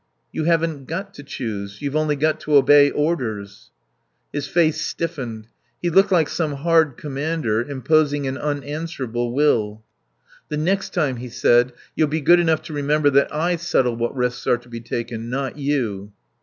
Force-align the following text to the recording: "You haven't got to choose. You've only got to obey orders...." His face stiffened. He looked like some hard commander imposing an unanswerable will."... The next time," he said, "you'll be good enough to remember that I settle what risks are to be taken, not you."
"You 0.31 0.45
haven't 0.45 0.87
got 0.87 1.13
to 1.13 1.23
choose. 1.23 1.79
You've 1.79 1.95
only 1.95 2.15
got 2.15 2.39
to 2.39 2.55
obey 2.55 2.89
orders...." 2.89 3.69
His 4.33 4.47
face 4.47 4.81
stiffened. 4.81 5.45
He 5.79 5.91
looked 5.91 6.11
like 6.11 6.27
some 6.27 6.53
hard 6.53 6.97
commander 6.97 7.61
imposing 7.61 8.25
an 8.25 8.35
unanswerable 8.35 9.31
will."... 9.31 9.83
The 10.49 10.57
next 10.57 10.95
time," 10.95 11.17
he 11.17 11.29
said, 11.29 11.73
"you'll 11.95 12.07
be 12.07 12.19
good 12.21 12.39
enough 12.39 12.63
to 12.63 12.73
remember 12.73 13.11
that 13.11 13.31
I 13.31 13.57
settle 13.57 13.95
what 13.95 14.15
risks 14.15 14.47
are 14.47 14.57
to 14.57 14.69
be 14.69 14.79
taken, 14.81 15.29
not 15.29 15.59
you." 15.59 16.11